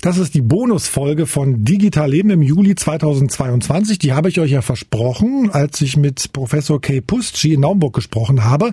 [0.00, 3.98] Das ist die Bonusfolge von Digital Leben im Juli 2022.
[3.98, 8.44] Die habe ich euch ja versprochen, als ich mit Professor Kay Pusci in Naumburg gesprochen
[8.44, 8.72] habe.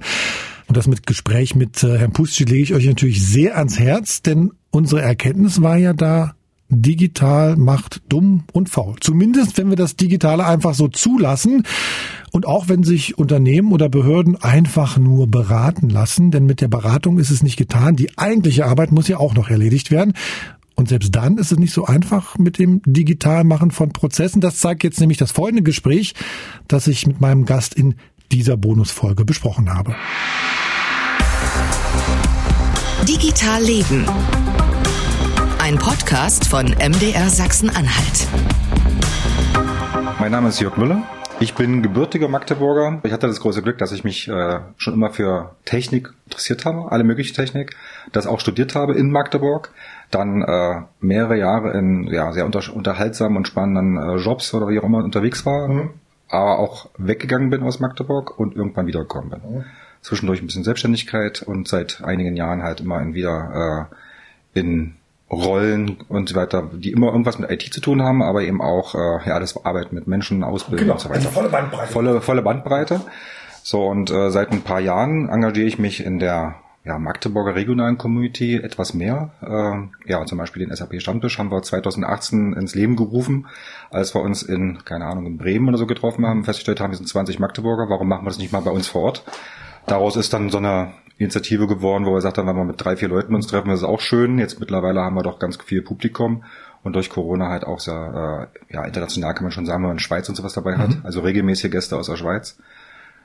[0.67, 4.21] Und das mit Gespräch mit äh, Herrn Pusci lege ich euch natürlich sehr ans Herz,
[4.21, 6.35] denn unsere Erkenntnis war ja da,
[6.69, 8.95] digital macht dumm und faul.
[8.99, 11.63] Zumindest, wenn wir das Digitale einfach so zulassen
[12.31, 17.19] und auch wenn sich Unternehmen oder Behörden einfach nur beraten lassen, denn mit der Beratung
[17.19, 17.95] ist es nicht getan.
[17.95, 20.13] Die eigentliche Arbeit muss ja auch noch erledigt werden.
[20.75, 24.41] Und selbst dann ist es nicht so einfach mit dem Digitalmachen von Prozessen.
[24.41, 26.13] Das zeigt jetzt nämlich das folgende Gespräch,
[26.67, 27.95] das ich mit meinem Gast in
[28.31, 29.95] dieser Bonusfolge besprochen habe.
[33.07, 34.05] Digital Leben.
[35.59, 38.27] Ein Podcast von MDR Sachsen-Anhalt.
[40.19, 41.03] Mein Name ist Jörg Müller.
[41.39, 42.99] Ich bin gebürtiger Magdeburger.
[43.03, 46.91] Ich hatte das große Glück, dass ich mich äh, schon immer für Technik interessiert habe,
[46.91, 47.75] alle mögliche Technik,
[48.11, 49.71] das auch studiert habe in Magdeburg
[50.11, 54.79] dann äh, mehrere Jahre in ja, sehr unter, unterhaltsamen und spannenden äh, Jobs oder wie
[54.79, 55.89] auch immer unterwegs war, mhm.
[56.29, 59.39] aber auch weggegangen bin aus Magdeburg und irgendwann wiedergekommen bin.
[59.39, 59.65] Mhm.
[60.01, 63.89] Zwischendurch ein bisschen Selbstständigkeit und seit einigen Jahren halt immer in wieder
[64.53, 64.95] äh, in
[65.31, 68.93] Rollen und so weiter, die immer irgendwas mit IT zu tun haben, aber eben auch
[68.93, 71.19] äh, ja das Arbeiten mit Menschen, Ausbildung genau, und so weiter.
[71.19, 71.91] Also volle Bandbreite.
[71.91, 73.01] Volle, volle Bandbreite.
[73.63, 76.55] So und äh, seit ein paar Jahren engagiere ich mich in der
[76.85, 79.31] ja, Magdeburger regionalen Community etwas mehr.
[79.41, 83.47] Äh, ja, zum Beispiel den SAP Stammtisch haben wir 2018 ins Leben gerufen,
[83.89, 86.97] als wir uns in, keine Ahnung, in Bremen oder so getroffen haben, festgestellt haben, wir
[86.97, 89.23] sind 20 Magdeburger, warum machen wir das nicht mal bei uns vor Ort?
[89.87, 92.95] Daraus ist dann so eine Initiative geworden, wo wir gesagt haben, wenn wir mit drei,
[92.97, 94.37] vier Leuten uns treffen, das ist auch schön.
[94.37, 96.43] Jetzt mittlerweile haben wir doch ganz viel Publikum
[96.83, 99.99] und durch Corona halt auch sehr, äh, ja, international kann man schon sagen, wenn man
[99.99, 101.01] Schweiz und sowas dabei hat, mhm.
[101.03, 102.57] also regelmäßige Gäste aus der Schweiz.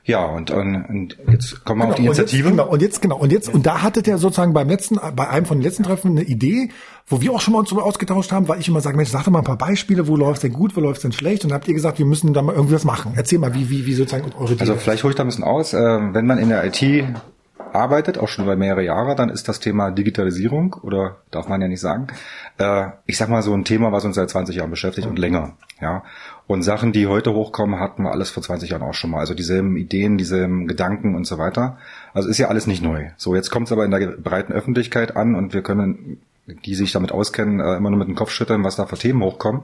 [0.03, 2.49] Ja, und, und, und jetzt kommen wir genau, auf die Initiative.
[2.49, 4.99] Und jetzt, genau, und jetzt, genau, und jetzt, und da hattet ihr sozusagen beim letzten,
[5.15, 6.69] bei einem von den letzten Treffen eine Idee,
[7.07, 9.25] wo wir auch schon mal uns so ausgetauscht haben, weil ich immer sage, Mensch, sag
[9.25, 11.45] doch mal ein paar Beispiele, wo läuft's denn gut, wo läuft's denn schlecht?
[11.45, 13.13] Und habt ihr gesagt, wir müssen da mal irgendwas machen.
[13.15, 15.43] Erzähl mal, wie, wie, wie sozusagen eure Idee Also vielleicht hole ich da ein bisschen
[15.43, 15.73] aus.
[15.73, 16.81] Äh, wenn man in der IT
[17.73, 21.67] arbeitet, auch schon über mehrere Jahre, dann ist das Thema Digitalisierung, oder darf man ja
[21.67, 22.07] nicht sagen,
[22.57, 25.53] äh, ich sag mal so ein Thema, was uns seit 20 Jahren beschäftigt und länger.
[25.79, 26.03] Ja.
[26.51, 29.19] Und Sachen, die heute hochkommen, hatten wir alles vor 20 Jahren auch schon mal.
[29.19, 31.77] Also dieselben Ideen, dieselben Gedanken und so weiter.
[32.13, 33.11] Also ist ja alles nicht neu.
[33.15, 36.19] So, jetzt kommt es aber in der breiten Öffentlichkeit an und wir können,
[36.65, 39.23] die sich damit auskennen, äh, immer nur mit dem Kopf schütteln, was da für Themen
[39.23, 39.61] hochkommen.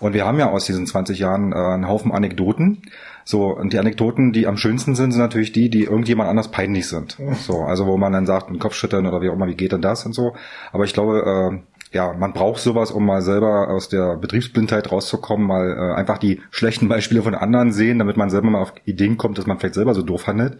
[0.00, 2.80] Und wir haben ja aus diesen 20 Jahren äh, einen Haufen Anekdoten.
[3.26, 6.88] So, und die Anekdoten, die am schönsten sind, sind natürlich die, die irgendjemand anders peinlich
[6.88, 7.18] sind.
[7.42, 9.82] So, also wo man dann sagt, ein Kopfschütteln oder wie auch immer, wie geht denn
[9.82, 10.34] das und so.
[10.72, 15.46] Aber ich glaube, äh, ja, man braucht sowas, um mal selber aus der Betriebsblindheit rauszukommen,
[15.46, 19.18] mal äh, einfach die schlechten Beispiele von anderen sehen, damit man selber mal auf Ideen
[19.18, 20.58] kommt, dass man vielleicht selber so doof handelt.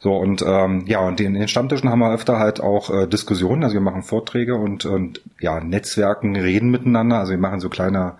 [0.00, 3.62] So und ähm, ja, und in den Stammtischen haben wir öfter halt auch äh, Diskussionen,
[3.62, 8.14] also wir machen Vorträge und, und ja, Netzwerken reden miteinander, also wir machen so kleine,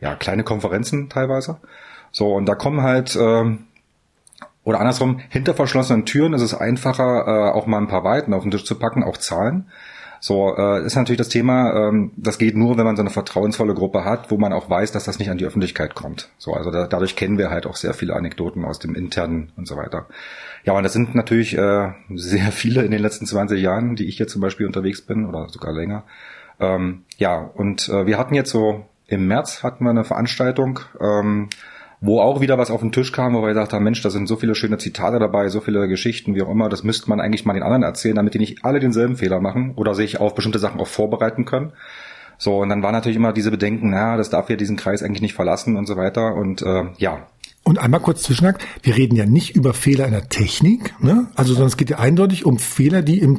[0.00, 1.58] ja, kleine Konferenzen teilweise.
[2.12, 3.66] So, und da kommen halt ähm,
[4.64, 8.42] oder andersrum, hinter verschlossenen Türen ist es einfacher, äh, auch mal ein paar Weiten auf
[8.42, 9.66] den Tisch zu packen, auch Zahlen.
[10.20, 13.74] So, äh, ist natürlich das Thema, ähm, das geht nur, wenn man so eine vertrauensvolle
[13.74, 16.28] Gruppe hat, wo man auch weiß, dass das nicht an die Öffentlichkeit kommt.
[16.36, 19.66] So, also da, dadurch kennen wir halt auch sehr viele Anekdoten aus dem internen und
[19.66, 20.06] so weiter.
[20.64, 24.18] Ja, und das sind natürlich äh, sehr viele in den letzten 20 Jahren, die ich
[24.18, 26.04] jetzt zum Beispiel unterwegs bin oder sogar länger.
[26.60, 31.48] Ähm, ja, und äh, wir hatten jetzt so im März hatten wir eine Veranstaltung, ähm,
[32.00, 34.26] wo auch wieder was auf den Tisch kam, wo wir gesagt haben, Mensch, da sind
[34.26, 37.44] so viele schöne Zitate dabei, so viele Geschichten, wie auch immer, das müsste man eigentlich
[37.44, 40.58] mal den anderen erzählen, damit die nicht alle denselben Fehler machen oder sich auf bestimmte
[40.58, 41.72] Sachen auch vorbereiten können.
[42.38, 45.20] So, und dann war natürlich immer diese Bedenken, na, das darf ja diesen Kreis eigentlich
[45.20, 46.34] nicht verlassen und so weiter.
[46.34, 47.26] Und äh, ja,
[47.70, 51.28] und einmal kurz Zwischenhack, wir reden ja nicht über Fehler in der Technik, ne?
[51.36, 53.38] Also sondern es geht ja eindeutig um Fehler, die im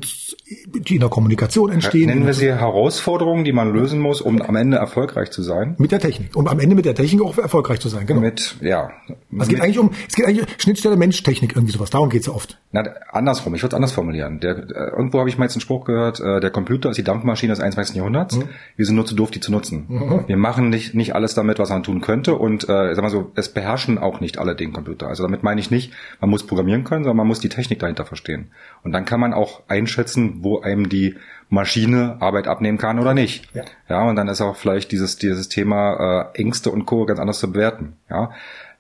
[0.66, 2.08] die in der Kommunikation entstehen.
[2.08, 5.75] Nennen wir sie Herausforderungen, die man lösen muss, um am Ende erfolgreich zu sein.
[5.78, 6.36] Mit der Technik.
[6.36, 8.22] Um am Ende mit der Technik auch erfolgreich zu sein, genau.
[8.22, 8.90] Mit, ja.
[9.38, 11.90] Es geht eigentlich um, es geht eigentlich Schnittstelle Mensch-Technik, irgendwie sowas.
[11.90, 12.58] Darum geht's ja oft.
[12.72, 14.40] Na, andersrum, ich würde es anders formulieren.
[14.40, 17.03] Der, äh, irgendwo habe ich mal jetzt einen Spruch gehört, äh, der Computer ist die
[17.03, 17.97] Dampfmaschine des 21.
[17.97, 18.38] Jahrhunderts.
[18.38, 18.44] Mhm.
[18.75, 19.86] Wir sind nur zu doof, die zu nutzen.
[19.88, 20.24] Mhm.
[20.28, 22.35] Wir machen nicht, nicht alles damit, was man tun könnte.
[22.35, 25.08] Und äh, sag mal so, es beherrschen auch nicht alle den Computer.
[25.08, 25.91] Also damit meine ich nicht,
[26.22, 28.52] man muss programmieren können, sondern man muss die Technik dahinter verstehen.
[28.84, 31.16] Und dann kann man auch einschätzen, wo einem die
[31.50, 33.53] Maschine Arbeit abnehmen kann oder nicht.
[33.53, 37.06] Ja, ja und dann ist auch vielleicht dieses, dieses Thema äh, Ängste und Co.
[37.06, 37.97] ganz anders zu bewerten.
[38.09, 38.32] Ja.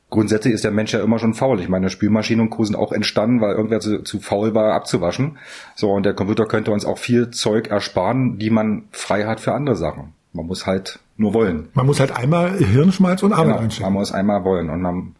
[0.09, 1.61] Grundsätzlich ist der Mensch ja immer schon faul.
[1.61, 2.65] Ich meine, Spülmaschinen und Co.
[2.65, 5.37] sind auch entstanden, weil irgendwer zu, zu faul war, abzuwaschen.
[5.75, 9.53] So, und der Computer könnte uns auch viel Zeug ersparen, die man frei hat für
[9.53, 10.13] andere Sachen.
[10.33, 11.69] Man muss halt nur wollen.
[11.73, 13.85] Man muss halt einmal Hirnschmalz und Arbeit genau, einstellen.
[13.85, 15.15] Man muss einmal wollen und man,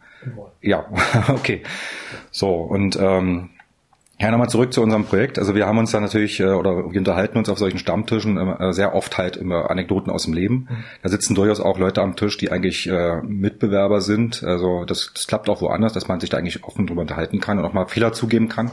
[0.60, 0.86] ja,
[1.28, 1.62] okay.
[2.30, 3.50] So, und ähm,
[4.22, 5.40] Ja, nochmal zurück zu unserem Projekt.
[5.40, 8.72] Also wir haben uns da natürlich äh, oder wir unterhalten uns auf solchen Stammtischen äh,
[8.72, 10.68] sehr oft halt immer Anekdoten aus dem Leben.
[11.02, 14.44] Da sitzen durchaus auch Leute am Tisch, die eigentlich äh, Mitbewerber sind.
[14.44, 17.58] Also das, das klappt auch woanders, dass man sich da eigentlich offen drüber unterhalten kann
[17.58, 18.70] und auch mal Fehler zugeben kann.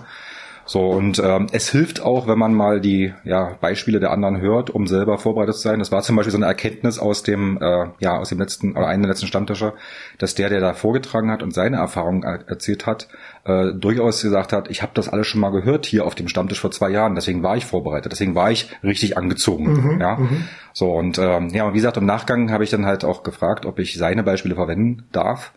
[0.70, 4.70] So, und ähm, es hilft auch, wenn man mal die ja, Beispiele der anderen hört,
[4.70, 5.80] um selber vorbereitet zu sein.
[5.80, 8.86] Das war zum Beispiel so eine Erkenntnis aus dem, äh, ja, aus dem letzten, oder
[8.86, 9.74] einem der letzten Stammtische,
[10.20, 13.08] dass der, der da vorgetragen hat und seine Erfahrungen er erzählt hat,
[13.46, 16.60] äh, durchaus gesagt hat, ich habe das alles schon mal gehört hier auf dem Stammtisch
[16.60, 19.94] vor zwei Jahren, deswegen war ich vorbereitet, deswegen war ich richtig angezogen.
[19.94, 20.18] Mhm, ja.
[20.18, 20.44] Mhm.
[20.74, 23.66] So, und ähm, ja, und wie gesagt, im Nachgang habe ich dann halt auch gefragt,
[23.66, 25.52] ob ich seine Beispiele verwenden darf.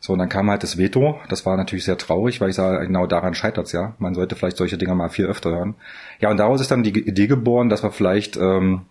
[0.00, 1.18] So, und dann kam halt das Veto.
[1.28, 3.94] Das war natürlich sehr traurig, weil ich sage, genau daran scheitert's ja.
[3.98, 5.74] Man sollte vielleicht solche Dinge mal viel öfter hören.
[6.20, 8.82] Ja, und daraus ist dann die Idee geboren, dass wir vielleicht ähm,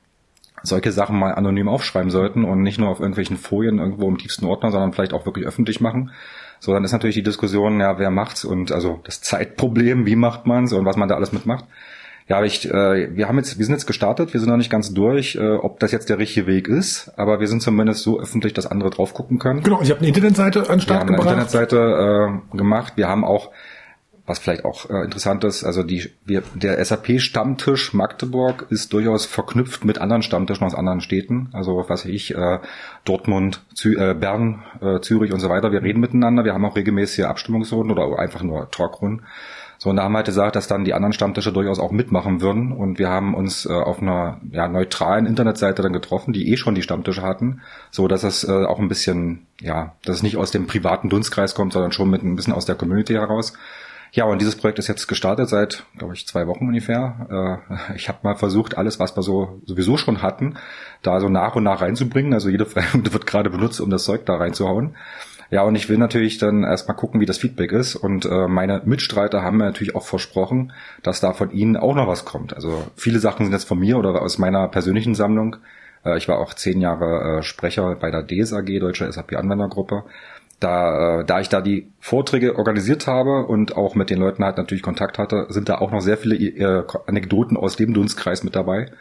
[0.64, 4.46] solche Sachen mal anonym aufschreiben sollten und nicht nur auf irgendwelchen Folien irgendwo im tiefsten
[4.46, 6.12] Ordner, sondern vielleicht auch wirklich öffentlich machen.
[6.60, 10.46] So, dann ist natürlich die Diskussion, ja, wer macht's und also das Zeitproblem, wie macht
[10.46, 11.66] man's und was man da alles mitmacht.
[12.28, 14.92] Ja, ich, äh, wir haben jetzt, wir sind jetzt gestartet, wir sind noch nicht ganz
[14.94, 18.54] durch, äh, ob das jetzt der richtige Weg ist, aber wir sind zumindest so öffentlich,
[18.54, 19.62] dass andere drauf gucken können.
[19.62, 21.28] Genau, ich habe eine Internetseite an Start wir haben gebracht.
[21.28, 22.94] Eine Internetseite äh, gemacht.
[22.96, 23.52] Wir haben auch,
[24.26, 29.86] was vielleicht auch äh, interessant ist, also die, wir, der SAP-Stammtisch Magdeburg ist durchaus verknüpft
[29.86, 31.50] mit anderen Stammtischen aus anderen Städten.
[31.54, 32.58] Also was weiß ich, äh,
[33.04, 35.72] Dortmund, Zü äh, Bern, äh, Zürich und so weiter.
[35.72, 36.44] Wir reden miteinander.
[36.44, 39.28] Wir haben auch regelmäßige Abstimmungsrunden oder einfach nur Talkrunden.
[39.78, 42.42] So, und da haben wir halt gesagt, dass dann die anderen Stammtische durchaus auch mitmachen
[42.42, 42.72] würden.
[42.72, 46.76] Und wir haben uns äh, auf einer ja, neutralen Internetseite dann getroffen, die eh schon
[46.76, 47.62] die Stammtische hatten,
[47.92, 51.56] so dass es äh, auch ein bisschen, ja, dass es nicht aus dem privaten Dunstkreis
[51.56, 53.54] kommt, sondern schon mit ein bisschen aus der Community heraus.
[54.16, 57.62] Ja, und dieses Projekt ist jetzt gestartet seit, glaube ich, zwei Wochen ungefähr.
[57.70, 60.56] Äh, ich habe mal versucht, alles, was wir so sowieso schon hatten,
[61.02, 62.34] da so nach und nach reinzubringen.
[62.34, 64.96] Also jede Frage wird gerade benutzt, um das Zeug da reinzuhauen.
[65.52, 67.96] Ja, und ich will natürlich dann erstmal gucken, wie das Feedback ist.
[67.96, 72.08] Und äh, meine Mitstreiter haben mir natürlich auch versprochen, dass da von ihnen auch noch
[72.08, 72.54] was kommt.
[72.54, 75.58] Also viele Sachen sind jetzt von mir oder aus meiner persönlichen Sammlung.
[76.04, 80.04] Äh, ich war auch zehn Jahre äh, Sprecher bei der DSAG, Deutsche SAP-Anwendergruppe.
[80.60, 84.58] Da, äh, da ich da die Vorträge organisiert habe und auch mit den Leuten halt
[84.58, 88.56] natürlich Kontakt hatte, sind da auch noch sehr viele äh, Anekdoten aus dem Dunstkreis mit
[88.56, 88.92] dabei.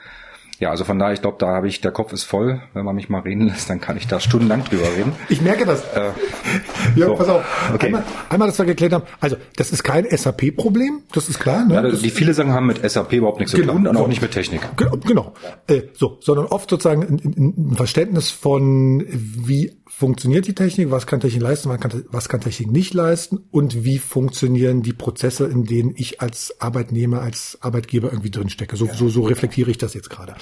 [0.61, 2.63] Ja, also von daher, ich glaube, da habe ich, der Kopf ist voll.
[2.75, 5.13] Wenn man mich mal reden lässt, dann kann ich da stundenlang drüber reden.
[5.29, 5.83] Ich merke das.
[5.95, 6.11] Äh,
[6.97, 7.15] ja, so.
[7.15, 7.45] pass auf.
[7.75, 7.87] Okay.
[7.87, 11.65] Einmal, einmal, dass wir geklärt haben, also das ist kein SAP-Problem, das ist klar.
[11.65, 11.75] Ne?
[11.75, 14.23] Ja, die viele Sachen haben mit SAP überhaupt nichts genau, zu tun und auch nicht
[14.23, 14.63] mit Technik.
[15.05, 15.35] Genau.
[15.67, 21.21] Äh, so, sondern oft sozusagen ein, ein Verständnis von, wie funktioniert die Technik, was kann
[21.21, 25.65] Technik leisten, was kann, was kann Technik nicht leisten und wie funktionieren die Prozesse, in
[25.65, 28.77] denen ich als Arbeitnehmer, als Arbeitgeber irgendwie drinstecke.
[28.77, 28.95] So, ja.
[28.95, 30.35] so, so reflektiere ich das jetzt gerade.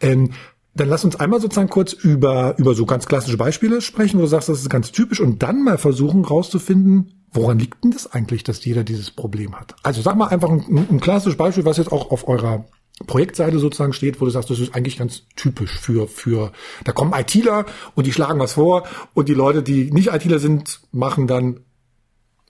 [0.00, 0.30] Ähm,
[0.74, 4.28] dann lass uns einmal sozusagen kurz über, über so ganz klassische Beispiele sprechen, wo du
[4.28, 8.42] sagst, das ist ganz typisch und dann mal versuchen rauszufinden, woran liegt denn das eigentlich,
[8.44, 9.76] dass jeder dieses Problem hat?
[9.82, 12.64] Also sag mal einfach ein, ein klassisches Beispiel, was jetzt auch auf eurer
[13.06, 16.52] Projektseite sozusagen steht, wo du sagst, das ist eigentlich ganz typisch für, für,
[16.84, 20.80] da kommen ITler und die schlagen was vor und die Leute, die nicht ITler sind,
[20.92, 21.60] machen dann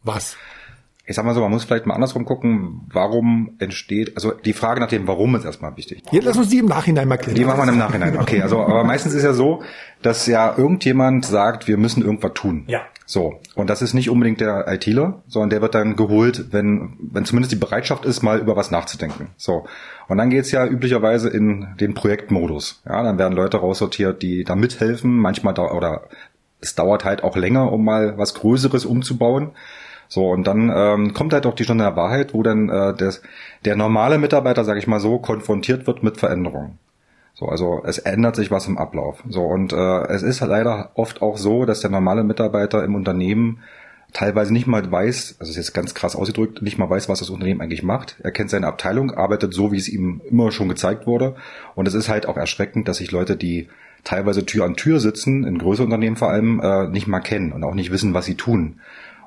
[0.02, 0.36] was
[1.06, 4.80] ich sag mal so, man muss vielleicht mal andersrum gucken, warum entsteht, also die Frage
[4.80, 6.02] nach dem Warum ist erstmal wichtig.
[6.10, 7.36] Jetzt lass uns die im Nachhinein mal klären.
[7.36, 8.40] Die machen wir im Nachhinein, okay.
[8.40, 9.62] Also, aber meistens ist ja so,
[10.00, 12.64] dass ja irgendjemand sagt, wir müssen irgendwas tun.
[12.68, 12.80] Ja.
[13.04, 13.40] So.
[13.54, 17.52] Und das ist nicht unbedingt der ITler, sondern der wird dann geholt, wenn, wenn zumindest
[17.52, 19.28] die Bereitschaft ist, mal über was nachzudenken.
[19.36, 19.66] So.
[20.08, 22.82] Und dann geht's ja üblicherweise in den Projektmodus.
[22.86, 26.08] Ja, dann werden Leute raussortiert, die da mithelfen, manchmal da, oder
[26.62, 29.50] es dauert halt auch länger, um mal was Größeres umzubauen.
[30.08, 33.22] So, und dann ähm, kommt halt auch die Stunde der Wahrheit, wo dann äh, des,
[33.64, 36.78] der normale Mitarbeiter, sage ich mal so, konfrontiert wird mit Veränderungen.
[37.34, 39.22] So, also es ändert sich was im Ablauf.
[39.28, 42.94] So, und äh, es ist halt leider oft auch so, dass der normale Mitarbeiter im
[42.94, 43.60] Unternehmen
[44.12, 47.30] teilweise nicht mal weiß, also ist jetzt ganz krass ausgedrückt, nicht mal weiß, was das
[47.30, 48.16] Unternehmen eigentlich macht.
[48.22, 51.34] Er kennt seine Abteilung, arbeitet so, wie es ihm immer schon gezeigt wurde.
[51.74, 53.68] Und es ist halt auch erschreckend, dass sich Leute, die
[54.04, 57.64] teilweise Tür an Tür sitzen, in größeren Unternehmen vor allem, äh, nicht mal kennen und
[57.64, 58.78] auch nicht wissen, was sie tun.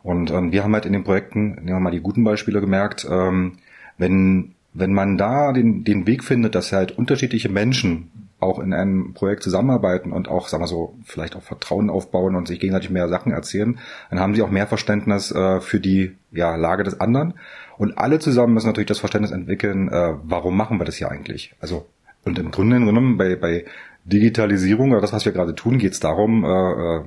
[0.08, 3.06] Und ähm, wir haben halt in den Projekten, nehmen wir mal die guten Beispiele gemerkt,
[3.12, 3.58] ähm,
[3.98, 8.10] wenn, wenn man da den, den Weg findet, dass halt unterschiedliche Menschen
[8.40, 12.48] auch in einem Projekt zusammenarbeiten und auch, sagen wir so, vielleicht auch Vertrauen aufbauen und
[12.48, 16.56] sich gegenseitig mehr Sachen erzählen, dann haben sie auch mehr Verständnis äh, für die ja,
[16.56, 17.34] Lage des anderen.
[17.78, 21.54] Und alle zusammen müssen natürlich das Verständnis entwickeln, äh, warum machen wir das hier eigentlich?
[21.60, 21.86] Also,
[22.24, 23.66] und im Grunde genommen bei, bei
[24.06, 27.02] Digitalisierung oder das, was wir gerade tun, geht es darum, äh, äh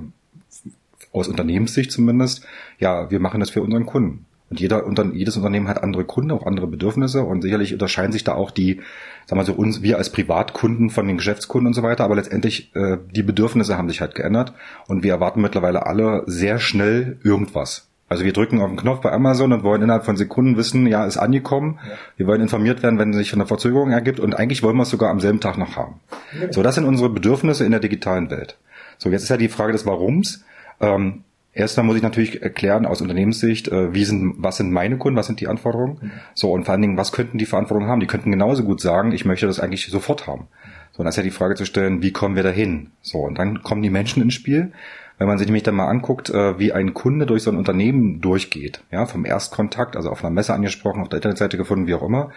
[1.11, 2.45] aus Unternehmenssicht zumindest,
[2.79, 4.25] ja, wir machen das für unseren Kunden.
[4.49, 8.33] Und jeder, jedes Unternehmen hat andere Kunden, auch andere Bedürfnisse und sicherlich unterscheiden sich da
[8.33, 8.81] auch die,
[9.25, 12.75] sagen wir so, uns, wir als Privatkunden von den Geschäftskunden und so weiter, aber letztendlich
[12.75, 14.53] äh, die Bedürfnisse haben sich halt geändert
[14.87, 17.87] und wir erwarten mittlerweile alle sehr schnell irgendwas.
[18.09, 21.05] Also wir drücken auf den Knopf bei Amazon und wollen innerhalb von Sekunden wissen, ja,
[21.05, 21.79] ist angekommen.
[21.87, 21.95] Ja.
[22.17, 25.11] Wir wollen informiert werden, wenn sich eine Verzögerung ergibt und eigentlich wollen wir es sogar
[25.11, 26.01] am selben Tag noch haben.
[26.37, 26.51] Ja.
[26.51, 28.57] So, das sind unsere Bedürfnisse in der digitalen Welt.
[28.97, 30.43] So, jetzt ist ja die Frage des Warums.
[30.81, 31.23] Ähm,
[31.53, 35.27] Erstmal muss ich natürlich erklären aus Unternehmenssicht, äh, wie sind, was sind meine Kunden, was
[35.27, 35.97] sind die Anforderungen?
[36.01, 36.11] Mhm.
[36.33, 37.99] So, und vor allen Dingen, was könnten die Verantwortung haben?
[37.99, 40.47] Die könnten genauso gut sagen, ich möchte das eigentlich sofort haben.
[40.93, 42.91] So, und dann ist ja die Frage zu stellen, wie kommen wir dahin?
[43.01, 44.71] So, und dann kommen die Menschen ins Spiel.
[45.17, 48.21] Wenn man sich nämlich dann mal anguckt, äh, wie ein Kunde durch so ein Unternehmen
[48.21, 52.01] durchgeht, ja, vom Erstkontakt, also auf einer Messe angesprochen, auf der Internetseite gefunden, wie auch
[52.01, 52.31] immer,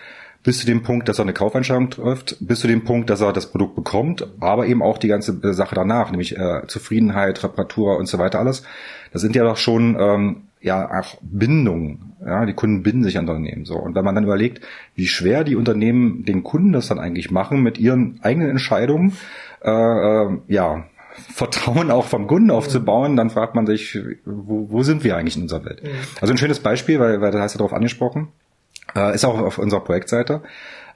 [0.44, 3.32] bis zu dem Punkt, dass er eine Kaufentscheidung trifft, bis zu dem Punkt, dass er
[3.32, 7.96] das Produkt bekommt, aber eben auch die ganze äh, Sache danach, nämlich äh, Zufriedenheit, Reparatur
[7.96, 8.62] und so weiter alles.
[9.12, 12.12] Das sind ja doch schon ähm, ja auch Bindungen.
[12.24, 13.76] Ja, die Kunden binden sich an Unternehmen so.
[13.76, 14.60] Und wenn man dann überlegt,
[14.94, 19.16] wie schwer die Unternehmen den Kunden das dann eigentlich machen mit ihren eigenen Entscheidungen,
[19.62, 20.84] äh, äh, ja,
[21.32, 25.42] Vertrauen auch vom Kunden aufzubauen, dann fragt man sich, wo, wo sind wir eigentlich in
[25.42, 25.80] unserer Welt?
[26.20, 28.28] Also ein schönes Beispiel, weil, weil da hast du darauf angesprochen,
[28.94, 30.42] äh, ist auch auf unserer Projektseite.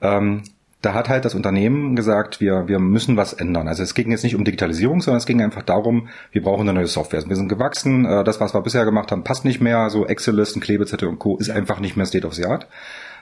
[0.01, 0.43] Ähm,
[0.81, 3.67] da hat halt das Unternehmen gesagt, wir, wir müssen was ändern.
[3.67, 6.73] Also es ging jetzt nicht um Digitalisierung, sondern es ging einfach darum, wir brauchen eine
[6.73, 7.25] neue Software.
[7.27, 9.91] Wir sind gewachsen, äh, das, was wir bisher gemacht haben, passt nicht mehr.
[9.91, 11.37] So Excel-Listen, Klebezettel und Co.
[11.37, 12.69] ist einfach nicht mehr State of the Art.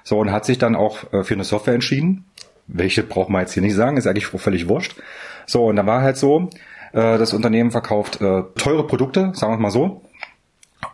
[0.04, 2.26] So, und hat sich dann auch äh, für eine Software entschieden.
[2.66, 4.96] Welche braucht man jetzt hier nicht sagen, ist eigentlich völlig wurscht.
[5.46, 6.50] So, und da war halt so,
[6.92, 10.02] äh, das Unternehmen verkauft äh, teure Produkte, sagen wir mal so,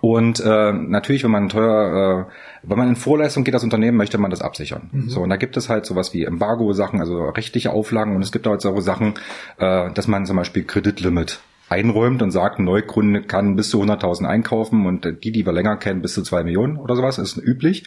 [0.01, 4.19] und äh, natürlich, wenn man teuer, äh, wenn man in Vorleistung geht, das Unternehmen, möchte
[4.19, 4.91] man das absichern.
[4.93, 5.09] Mhm.
[5.09, 8.47] So, und da gibt es halt sowas wie Embargo-Sachen, also rechtliche Auflagen und es gibt
[8.47, 9.15] auch so Sachen,
[9.59, 11.41] äh, dass man zum Beispiel Kreditlimit
[11.73, 15.77] einräumt und sagt, ein Neukunde kann bis zu 100.000 einkaufen und die, die wir länger
[15.77, 17.85] kennen, bis zu zwei Millionen oder sowas, ist üblich.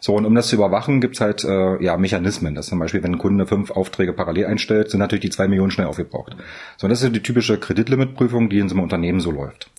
[0.00, 2.54] So, und um das zu überwachen, gibt's halt äh, ja Mechanismen.
[2.54, 5.70] Das zum Beispiel, wenn ein Kunde fünf Aufträge parallel einstellt, sind natürlich die zwei Millionen
[5.70, 6.34] schnell aufgebraucht.
[6.78, 9.70] So, und das ist die typische Kreditlimitprüfung, die in so einem Unternehmen so läuft.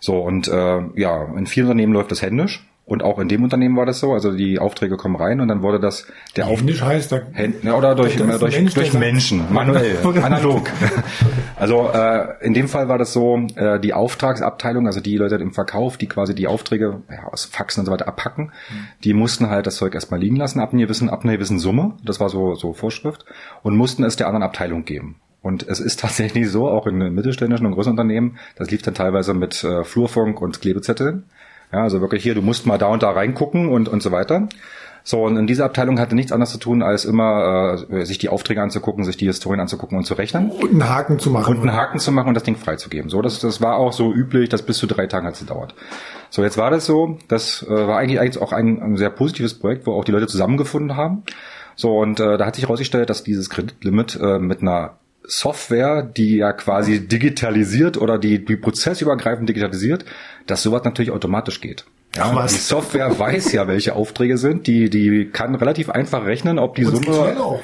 [0.00, 2.66] So, und äh, ja, in vielen Unternehmen läuft das händisch.
[2.90, 4.12] Und auch in dem Unternehmen war das so.
[4.14, 7.94] Also die Aufträge kommen rein und dann wurde das der Händisch heißt da Händ, oder
[7.94, 10.68] durch durch, Mensch, durch Menschen manuell analog.
[11.56, 15.52] also äh, in dem Fall war das so äh, die Auftragsabteilung, also die Leute im
[15.52, 18.86] Verkauf, die quasi die Aufträge ja, aus Faxen und so weiter abpacken, mhm.
[19.04, 21.92] die mussten halt das Zeug erstmal liegen lassen ab einer gewissen ab einer gewissen Summe.
[22.02, 23.24] Das war so so Vorschrift
[23.62, 25.20] und mussten es der anderen Abteilung geben.
[25.42, 29.34] Und es ist tatsächlich so, auch in mittelständischen und großen Unternehmen, das lief dann teilweise
[29.34, 31.24] mit äh, Flurfunk und Klebezetteln.
[31.72, 34.48] Ja, also wirklich hier, du musst mal da und da reingucken und, und so weiter.
[35.02, 38.28] So, und in dieser Abteilung hatte nichts anderes zu tun, als immer äh, sich die
[38.28, 40.50] Aufträge anzugucken, sich die Historien anzugucken und zu rechnen.
[40.50, 41.56] Und einen Haken zu machen.
[41.56, 43.08] Und einen Haken zu machen und das Ding freizugeben.
[43.08, 45.74] So, das, das war auch so üblich, dass bis zu drei Tagen hat es gedauert.
[46.28, 49.58] So, jetzt war das so, das äh, war eigentlich, eigentlich auch ein, ein sehr positives
[49.58, 51.22] Projekt, wo auch die Leute zusammengefunden haben.
[51.76, 54.98] So, und äh, da hat sich herausgestellt, dass dieses Kreditlimit äh, mit einer
[55.30, 60.04] Software, die ja quasi digitalisiert oder die, die prozessübergreifend digitalisiert,
[60.46, 61.84] dass sowas natürlich automatisch geht.
[62.16, 62.52] Ja, was?
[62.54, 64.66] die Software weiß ja, welche Aufträge sind.
[64.66, 67.60] Die, die kann relativ einfach rechnen, ob die und Summe.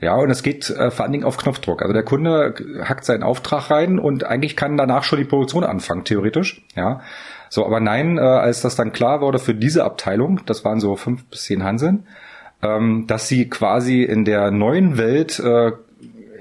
[0.00, 1.82] Ja, und es geht äh, vor allen Dingen auf Knopfdruck.
[1.82, 6.04] Also der Kunde hackt seinen Auftrag rein und eigentlich kann danach schon die Produktion anfangen,
[6.04, 6.64] theoretisch.
[6.74, 7.02] Ja.
[7.50, 10.96] So, aber nein, äh, als das dann klar wurde für diese Abteilung, das waren so
[10.96, 12.06] fünf bis zehn Hanseln,
[12.62, 15.72] ähm, dass sie quasi in der neuen Welt äh,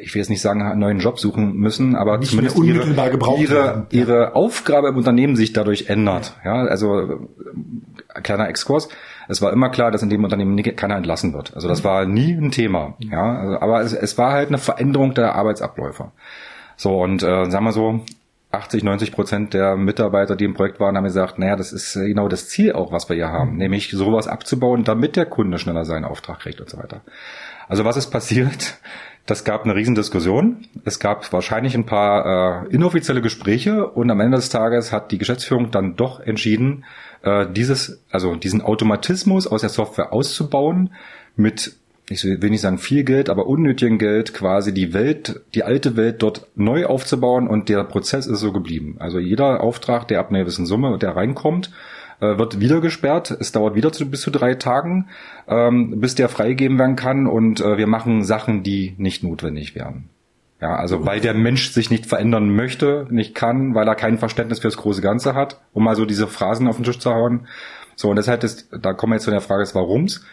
[0.02, 2.86] ich will jetzt nicht sagen, einen neuen Job suchen müssen, aber nicht zumindest ihre,
[3.38, 6.36] ihre, ihre Aufgabe im Unternehmen sich dadurch ändert.
[6.44, 8.90] Ja, also äh, kleiner Exkurs.
[9.28, 11.54] Es war immer klar, dass in dem Unternehmen keiner entlassen wird.
[11.56, 11.88] Also das mhm.
[11.88, 12.96] war nie ein Thema.
[13.00, 16.12] Ja, also, aber es, es war halt eine Veränderung der Arbeitsabläufe.
[16.76, 18.02] So und äh, sagen wir so,
[18.52, 22.28] 80, 90 Prozent der Mitarbeiter, die im Projekt waren, haben gesagt, naja, das ist genau
[22.28, 23.58] das Ziel auch, was wir hier haben, mhm.
[23.58, 27.02] nämlich sowas abzubauen, damit der Kunde schneller seinen Auftrag kriegt und so weiter.
[27.68, 28.80] Also was ist passiert?
[29.30, 30.66] Das gab eine Riesendiskussion.
[30.86, 35.20] Es gab wahrscheinlich ein paar äh, inoffizielle Gespräche und am Ende des Tages hat die
[35.20, 36.84] Geschäftsführung dann doch entschieden,
[37.22, 40.96] äh, dieses, also diesen Automatismus aus der Software auszubauen
[41.36, 41.76] mit
[42.10, 46.24] ich will nicht sagen viel Geld, aber unnötigem Geld quasi die Welt, die alte Welt
[46.24, 48.96] dort neu aufzubauen und der Prozess ist so geblieben.
[48.98, 51.70] Also jeder Auftrag, der ab einer gewissen Summe, der reinkommt,
[52.22, 53.36] äh, wird wieder gesperrt.
[53.40, 55.08] Es dauert wieder zu, bis zu drei Tagen,
[55.48, 60.10] ähm, bis der freigegeben werden kann und äh, wir machen Sachen, die nicht notwendig wären.
[60.62, 64.60] Ja, also weil der Mensch sich nicht verändern möchte, nicht kann, weil er kein Verständnis
[64.60, 67.48] für das große Ganze hat, um mal so diese Phrasen auf den Tisch zu hauen.
[67.96, 70.26] So, und deshalb ist, da kommen wir jetzt zu der Frage des Warums.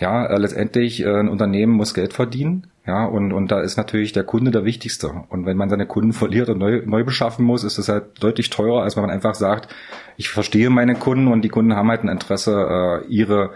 [0.00, 2.68] Ja, äh, letztendlich, äh, ein Unternehmen muss Geld verdienen.
[2.86, 5.12] Ja, und, und da ist natürlich der Kunde der wichtigste.
[5.28, 8.50] Und wenn man seine Kunden verliert und neu, neu beschaffen muss, ist das halt deutlich
[8.50, 9.72] teurer, als wenn man einfach sagt,
[10.16, 13.50] ich verstehe meine Kunden und die Kunden haben halt ein Interesse, äh, ihre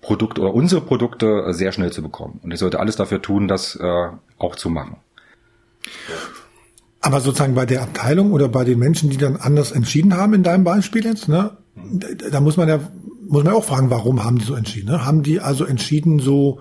[0.00, 2.40] Produkte oder unsere Produkte äh, sehr schnell zu bekommen.
[2.42, 4.96] Und ich sollte alles dafür tun, das äh, auch zu machen.
[7.00, 10.42] Aber sozusagen bei der Abteilung oder bei den Menschen, die dann anders entschieden haben in
[10.42, 11.56] deinem Beispiel jetzt, ne,
[12.30, 12.80] da muss man ja
[13.28, 14.90] muss man auch fragen, warum haben die so entschieden?
[14.90, 15.04] Ne?
[15.04, 16.60] Haben die also entschieden, so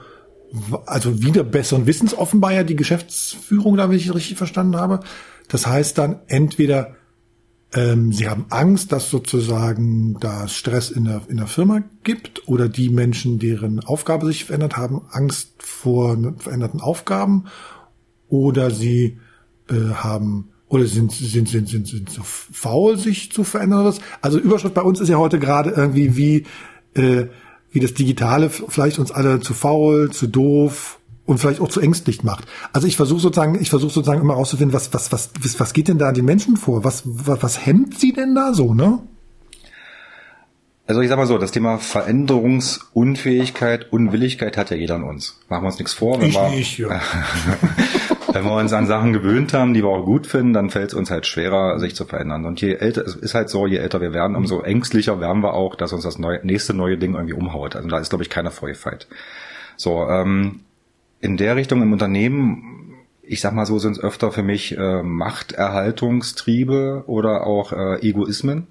[0.86, 5.00] also wieder besseren Wissens offenbar ja die Geschäftsführung, da wenn ich richtig verstanden habe.
[5.48, 6.97] Das heißt dann entweder
[7.74, 12.70] ähm, sie haben Angst, dass sozusagen da Stress in der, in der Firma gibt oder
[12.70, 17.46] die Menschen, deren Aufgabe sich verändert haben, Angst vor veränderten Aufgaben
[18.30, 19.20] oder sie
[19.70, 23.94] äh, haben oder sind, sind, sind, sind, sind so faul, sich zu verändern.
[24.22, 26.46] Also Überschrift bei uns ist ja heute gerade irgendwie wie,
[26.94, 27.28] äh,
[27.72, 30.97] wie das Digitale vielleicht uns alle zu faul, zu doof
[31.28, 32.46] und vielleicht auch zu ängstlich macht.
[32.74, 35.30] Also ich versuche sozusagen, ich versuche sozusagen immer rauszufinden, was, was, was,
[35.60, 36.84] was geht denn da an den Menschen vor?
[36.84, 39.00] Was, was, was hemmt sie denn da so, ne?
[40.88, 45.38] Also ich sag mal so, das Thema Veränderungsunfähigkeit, Unwilligkeit hat ja jeder an uns.
[45.50, 46.22] Machen wir uns nichts vor.
[46.22, 46.88] Wenn ich wir, nicht, ja.
[48.32, 50.94] wenn wir uns an Sachen gewöhnt haben, die wir auch gut finden, dann fällt es
[50.94, 52.46] uns halt schwerer, sich zu verändern.
[52.46, 55.56] Und je älter, es ist halt so, je älter wir werden, umso ängstlicher werden wir
[55.56, 57.76] auch, dass uns das neue, nächste neue Ding irgendwie umhaut.
[57.76, 59.08] Also da ist, glaube ich, keiner Vorgefeit.
[59.76, 60.62] So, ähm,
[61.20, 65.04] in der Richtung im Unternehmen, ich sag mal so, sind es öfter für mich äh,
[65.04, 68.68] Machterhaltungstriebe oder auch äh, Egoismen,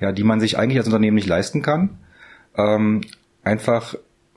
[0.00, 1.98] ja, die man sich eigentlich als Unternehmen nicht leisten kann.
[2.56, 3.02] Ähm,
[3.44, 3.94] einfach,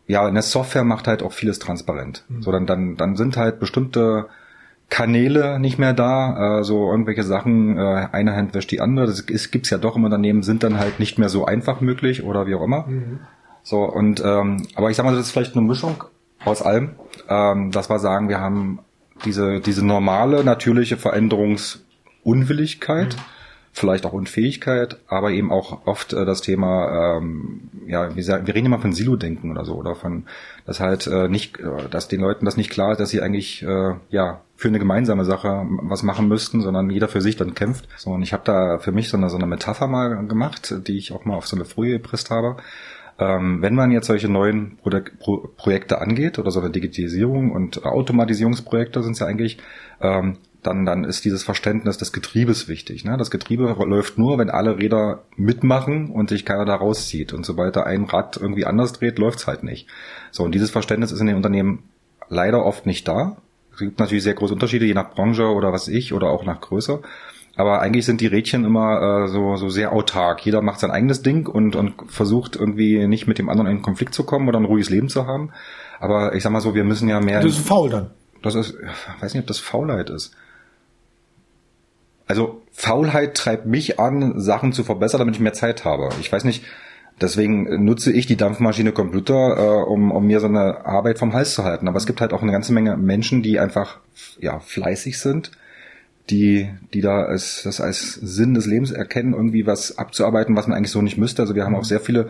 [0.07, 2.25] ja, eine Software macht halt auch vieles transparent.
[2.29, 2.41] Mhm.
[2.41, 4.27] So, dann, dann, dann sind halt bestimmte
[4.89, 9.19] Kanäle nicht mehr da, äh, so irgendwelche Sachen, äh, eine Hand wäscht die andere, das
[9.19, 12.47] ist, gibt's ja doch im Unternehmen, sind dann halt nicht mehr so einfach möglich oder
[12.47, 12.87] wie auch immer.
[12.87, 13.19] Mhm.
[13.61, 16.03] So, und ähm, aber ich sag mal, das ist vielleicht eine Mischung
[16.45, 16.91] aus allem,
[17.27, 18.79] ähm, dass wir sagen, wir haben
[19.25, 23.21] diese, diese normale, natürliche Veränderungsunwilligkeit, mhm.
[23.73, 28.55] vielleicht auch Unfähigkeit, aber eben auch oft äh, das Thema, ähm, ja, wir, sagen, wir
[28.55, 30.23] reden immer von Silo-Denken oder so, oder von,
[30.65, 33.61] dass halt äh, nicht, äh, dass den Leuten das nicht klar ist, dass sie eigentlich,
[33.63, 37.87] äh, ja, für eine gemeinsame Sache was machen müssten, sondern jeder für sich dann kämpft.
[37.95, 40.97] So, und ich habe da für mich so eine, so eine Metapher mal gemacht, die
[40.97, 42.57] ich auch mal auf so eine Folie gepresst habe.
[43.19, 47.85] Ähm, wenn man jetzt solche neuen Pro Pro Projekte angeht oder so eine Digitalisierung und
[47.85, 49.57] Automatisierungsprojekte sind es ja eigentlich,
[49.99, 53.05] ähm, dann, dann ist dieses Verständnis des Getriebes wichtig.
[53.05, 53.17] Ne?
[53.17, 57.33] Das Getriebe läuft nur, wenn alle Räder mitmachen und sich keiner da rauszieht.
[57.33, 59.87] Und sobald da ein Rad irgendwie anders dreht, läuft's halt nicht.
[60.31, 61.83] So, und dieses Verständnis ist in den Unternehmen
[62.27, 63.37] leider oft nicht da.
[63.73, 66.59] Es gibt natürlich sehr große Unterschiede, je nach Branche oder was ich oder auch nach
[66.59, 67.01] Größe.
[67.59, 70.45] Aber eigentlich sind die Rädchen immer äh, so, so sehr autark.
[70.45, 74.13] Jeder macht sein eigenes Ding und, und versucht irgendwie nicht mit dem anderen in Konflikt
[74.13, 75.51] zu kommen oder ein ruhiges Leben zu haben.
[75.99, 77.41] Aber ich sag mal so, wir müssen ja mehr.
[77.41, 78.11] Das ist faul dann.
[78.41, 80.31] Das ist, ich weiß nicht, ob das Faulheit ist.
[82.27, 86.11] Also Faulheit treibt mich an, Sachen zu verbessern, damit ich mehr Zeit habe.
[86.21, 86.63] Ich weiß nicht,
[87.19, 91.55] deswegen nutze ich die Dampfmaschine Computer, äh, um, um mir so eine Arbeit vom Hals
[91.55, 91.89] zu halten.
[91.89, 93.97] Aber es gibt halt auch eine ganze Menge Menschen, die einfach
[94.39, 95.51] ja fleißig sind
[96.29, 100.77] die, die da als, das als Sinn des Lebens erkennen, irgendwie was abzuarbeiten, was man
[100.77, 101.41] eigentlich so nicht müsste.
[101.41, 102.29] Also wir haben auch sehr viele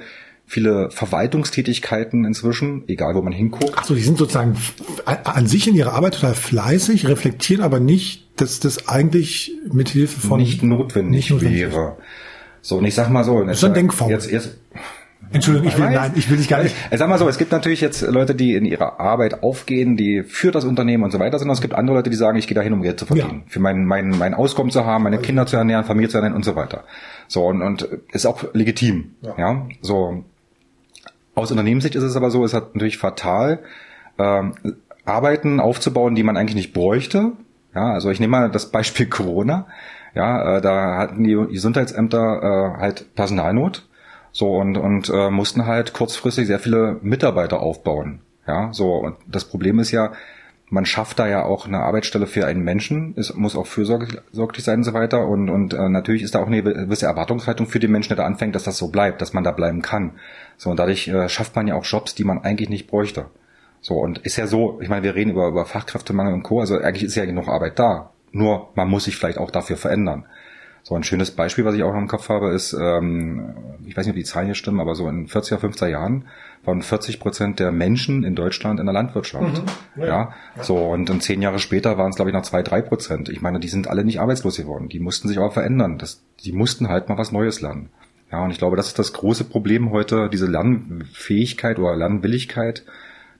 [0.49, 3.75] viele Verwaltungstätigkeiten inzwischen, egal wo man hinguckt.
[3.75, 4.57] Ach so, die sind sozusagen
[5.05, 10.19] an sich in ihrer Arbeit total fleißig, reflektieren aber nicht, dass das eigentlich mit Hilfe
[10.19, 11.97] von nicht notwendig, nicht notwendig wäre.
[12.61, 14.09] So, und ich sag mal so, das ist ein Denkfaul.
[14.09, 14.57] Jetzt, jetzt,
[15.31, 16.75] Entschuldigung, ich will, nein, ich will dich gar nicht.
[16.89, 20.23] Ich sag mal so, es gibt natürlich jetzt Leute, die in ihrer Arbeit aufgehen, die
[20.23, 21.49] für das Unternehmen und so weiter sind.
[21.49, 23.43] Und es gibt andere Leute, die sagen, ich gehe dahin, um Geld zu verdienen.
[23.45, 23.51] Ja.
[23.51, 26.45] Für mein, mein, mein Auskommen zu haben, meine Kinder zu ernähren, Familie zu ernähren und
[26.45, 26.83] so weiter.
[27.27, 29.15] So, und, und ist auch legitim.
[29.21, 29.35] Ja.
[29.37, 29.67] ja.
[29.81, 30.23] So.
[31.35, 33.59] Aus Unternehmenssicht ist es aber so, es hat natürlich fatal,
[34.17, 34.53] ähm,
[35.05, 37.33] Arbeiten aufzubauen, die man eigentlich nicht bräuchte.
[37.75, 39.67] Ja, also ich nehme mal das Beispiel Corona.
[40.15, 43.88] Ja, äh, da hatten die Gesundheitsämter äh, halt Personalnot
[44.31, 48.21] so und und äh, mussten halt kurzfristig sehr viele Mitarbeiter aufbauen.
[48.47, 50.11] Ja, so und das Problem ist ja,
[50.69, 54.21] man schafft da ja auch eine Arbeitsstelle für einen Menschen, es muss auch fürsorglich
[54.63, 55.27] sein und so weiter.
[55.27, 58.25] Und, und äh, natürlich ist da auch eine gewisse Erwartungshaltung für den Menschen, der da
[58.25, 60.19] anfängt, dass das so bleibt, dass man da bleiben kann.
[60.57, 63.25] So, und dadurch äh, schafft man ja auch Jobs, die man eigentlich nicht bräuchte.
[63.81, 66.77] So, und ist ja so, ich meine, wir reden über, über Fachkräftemangel und Co., also
[66.77, 68.11] eigentlich ist ja genug Arbeit da.
[68.31, 70.25] Nur man muss sich vielleicht auch dafür verändern.
[70.83, 73.53] So ein schönes Beispiel, was ich auch noch im Kopf habe, ist, ähm,
[73.85, 76.25] ich weiß nicht, ob die Zahlen hier stimmen, aber so in 40er, 50er Jahren
[76.63, 79.63] waren 40 Prozent der Menschen in Deutschland in der Landwirtschaft.
[79.95, 80.01] Mhm.
[80.01, 80.05] Ja.
[80.05, 80.33] ja.
[80.61, 83.29] so und dann zehn Jahre später waren es glaube ich noch zwei, drei Prozent.
[83.29, 84.89] Ich meine, die sind alle nicht arbeitslos geworden.
[84.89, 85.97] Die mussten sich aber verändern.
[85.97, 87.89] Das, die mussten halt mal was Neues lernen.
[88.31, 92.85] Ja, und ich glaube, das ist das große Problem heute, diese Lernfähigkeit oder Lernwilligkeit.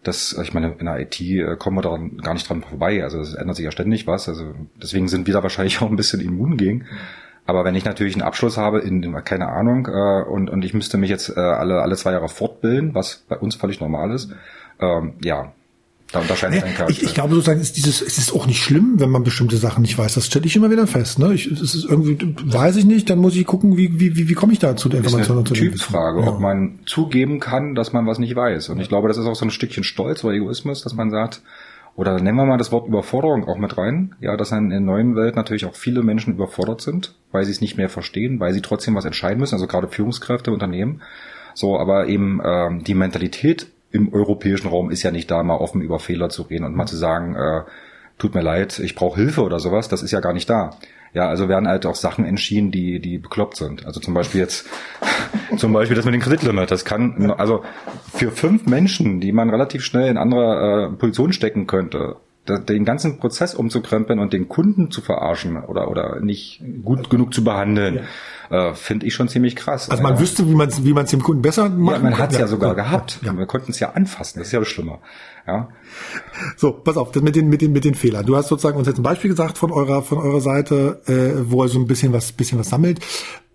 [0.01, 3.03] Das, ich meine, in der IT äh, kommen wir da gar nicht dran vorbei.
[3.03, 4.29] Also es ändert sich ja ständig was.
[4.29, 6.85] Also deswegen sind wir da wahrscheinlich auch ein bisschen immun gegen.
[7.49, 10.99] Aber wenn ich natürlich einen Abschluss habe in, keine Ahnung, äh, und, und ich müsste
[10.99, 14.31] mich jetzt äh, alle, alle zwei Jahre fortbilden, was bei uns völlig normal ist,
[14.79, 15.51] ähm, ja,
[16.11, 16.91] Da unterscheidet ja, ein Charakter.
[16.91, 19.81] Ich, ich glaube sozusagen, ist dieses, es ist auch nicht schlimm, wenn man bestimmte Sachen
[19.81, 20.15] nicht weiß.
[20.15, 21.19] Das stelle ich immer wieder fest.
[21.19, 21.33] Ne?
[21.33, 24.33] Ich, es ist irgendwie, weiß ich nicht, dann muss ich gucken, wie, wie, wie, wie
[24.33, 25.43] komme ich da zu der Information.
[25.43, 26.27] Das ist eine Typfrage, ja.
[26.27, 28.69] ob man zugeben kann, dass man was nicht weiß.
[28.69, 31.41] Und ich glaube, das ist auch so ein Stückchen Stolz oder Egoismus, dass man sagt,
[31.99, 35.17] oder nehmen wir mal das Wort Überforderung auch mit rein, ja, dass in der neuen
[35.17, 38.61] Welt natürlich auch viele Menschen überfordert sind, weil sie es nicht mehr verstehen, weil sie
[38.61, 41.01] trotzdem was entscheiden müssen, also gerade Führungskräfte, Unternehmen.
[41.53, 45.81] So, aber eben ähm, die Mentalität im europäischen Raum ist ja nicht da, mal offen
[45.81, 47.63] über Fehler zu reden und mal zu sagen, äh,
[48.17, 50.77] tut mir leid, ich brauche Hilfe oder sowas, das ist ja gar nicht da.
[51.13, 53.85] Ja, also werden halt auch Sachen entschieden, die, die bekloppt sind.
[53.85, 54.67] Also zum Beispiel jetzt,
[55.57, 56.69] zum Beispiel das mit dem Kreditlimit.
[56.69, 57.63] Das kann, also
[58.13, 62.17] für fünf Menschen, die man relativ schnell in andere äh, Position stecken könnte,
[62.57, 67.43] den ganzen Prozess umzukrempeln und den Kunden zu verarschen oder, oder nicht gut genug zu
[67.43, 68.01] behandeln,
[68.49, 68.69] ja.
[68.69, 69.89] äh, finde ich schon ziemlich krass.
[69.89, 70.19] Also man ja.
[70.19, 71.97] wüsste, wie man es wie man's dem Kunden besser macht.
[71.97, 73.19] Ja, man hat es ja, ja, sogar gehabt.
[73.21, 74.39] Wir konnten es ja anfassen.
[74.39, 74.97] Das ist ja das Schlimme.
[75.45, 75.69] Ja.
[76.57, 78.25] So, pass auf, das mit den, mit den, mit den Fehlern.
[78.25, 81.63] Du hast sozusagen uns jetzt ein Beispiel gesagt von eurer, von eurer Seite, äh, wo
[81.63, 82.99] er so ein bisschen was, bisschen was sammelt.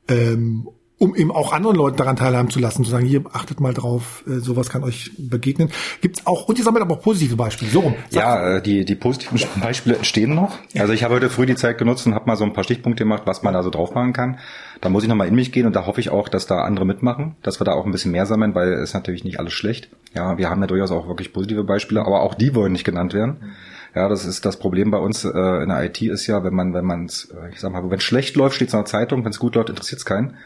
[0.09, 3.75] Ähm, um eben auch anderen Leuten daran teilhaben zu lassen, zu sagen, hier achtet mal
[3.75, 5.71] drauf, äh, sowas kann euch begegnen.
[6.01, 7.71] Gibt's auch, und ihr sammelt aber auch positive Beispiele.
[7.71, 7.95] So rum.
[8.11, 10.59] Ja, äh, die, die positiven Beispiele entstehen noch.
[10.79, 13.03] Also ich habe heute früh die Zeit genutzt und habe mal so ein paar Stichpunkte
[13.05, 14.39] gemacht, was man da so drauf machen kann.
[14.81, 16.85] Da muss ich nochmal in mich gehen und da hoffe ich auch, dass da andere
[16.85, 19.89] mitmachen, dass wir da auch ein bisschen mehr sammeln, weil es natürlich nicht alles schlecht.
[20.15, 23.15] Ja, wir haben ja durchaus auch wirklich positive Beispiele, aber auch die wollen nicht genannt
[23.15, 23.55] werden.
[23.95, 26.75] Ja, das ist das Problem bei uns äh, in der IT ist ja, wenn man,
[26.75, 29.25] wenn man äh, ich sag mal, wenn es schlecht läuft, steht es in der Zeitung,
[29.25, 30.37] wenn es gut läuft, interessiert es keinen.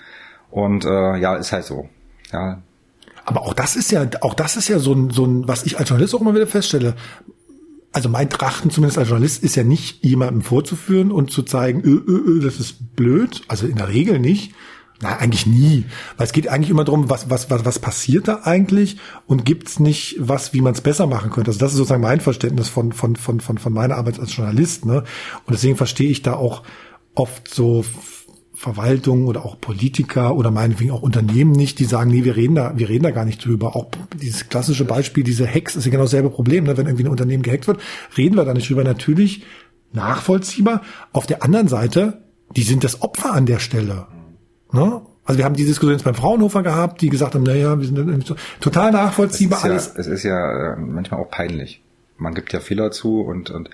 [0.50, 1.88] Und äh, ja, ist halt so.
[2.32, 2.62] Ja.
[3.24, 5.78] Aber auch das ist ja, auch das ist ja so ein, so ein, was ich
[5.78, 6.94] als Journalist auch immer wieder feststelle.
[7.92, 12.02] Also mein Trachten zumindest als Journalist ist ja nicht jemandem vorzuführen und zu zeigen, ö,
[12.06, 13.42] ö, ö, das ist blöd.
[13.48, 14.54] Also in der Regel nicht.
[15.00, 15.84] Na, eigentlich nie.
[16.16, 19.78] Weil es geht eigentlich immer darum, was, was, was, was passiert da eigentlich und gibt's
[19.78, 21.50] nicht was, wie man es besser machen könnte.
[21.50, 24.86] Also das ist sozusagen mein Verständnis von, von, von, von, von meiner Arbeit als Journalist.
[24.86, 25.04] Ne?
[25.44, 26.64] Und deswegen verstehe ich da auch
[27.14, 27.84] oft so
[28.58, 32.72] Verwaltung oder auch Politiker oder meinetwegen auch Unternehmen nicht, die sagen, nee, wir reden da,
[32.76, 33.76] wir reden da gar nicht drüber.
[33.76, 33.86] Auch
[34.20, 36.76] dieses klassische Beispiel, diese Hacks ist ja genau dasselbe Problem, ne?
[36.76, 37.78] wenn irgendwie ein Unternehmen gehackt wird,
[38.16, 38.82] reden wir da nicht drüber.
[38.82, 39.44] Natürlich
[39.92, 40.82] nachvollziehbar.
[41.12, 42.24] Auf der anderen Seite,
[42.56, 44.08] die sind das Opfer an der Stelle.
[44.72, 45.02] Ne?
[45.24, 48.26] Also wir haben die Diskussion jetzt beim Fraunhofer gehabt, die gesagt haben, naja, wir sind
[48.26, 49.92] so, total nachvollziehbar es alles.
[49.94, 51.80] Ja, es ist ja manchmal auch peinlich.
[52.16, 53.70] Man gibt ja Fehler zu und, und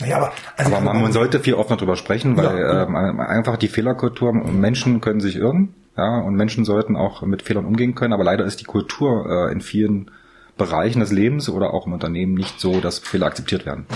[0.00, 3.56] naja, aber, also aber man, man, sollte viel offener drüber sprechen, weil ja, äh, einfach
[3.56, 8.12] die Fehlerkultur, Menschen können sich irren, ja, und Menschen sollten auch mit Fehlern umgehen können,
[8.12, 10.10] aber leider ist die Kultur äh, in vielen
[10.56, 13.86] Bereichen des Lebens oder auch im Unternehmen nicht so, dass Fehler akzeptiert werden.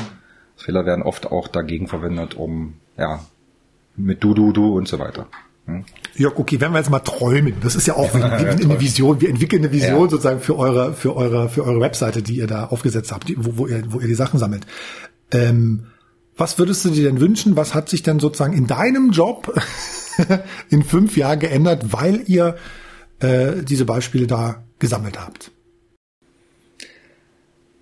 [0.56, 3.20] Fehler werden oft auch dagegen verwendet, um, ja,
[3.96, 5.26] mit du, du, du und so weiter.
[5.66, 5.84] Hm?
[6.16, 9.28] Ja, okay, wenn wir jetzt mal träumen, das ist ja auch eine, eine Vision, wir
[9.28, 10.08] entwickeln eine Vision ja.
[10.08, 13.66] sozusagen für eure, für eure, für eure Webseite, die ihr da aufgesetzt habt, wo, wo
[13.66, 14.66] ihr, wo ihr die Sachen sammelt.
[15.30, 15.86] Ähm,
[16.36, 17.56] was würdest du dir denn wünschen?
[17.56, 19.52] Was hat sich denn sozusagen in deinem Job
[20.70, 22.56] in fünf Jahren geändert, weil ihr
[23.20, 25.50] äh, diese Beispiele da gesammelt habt?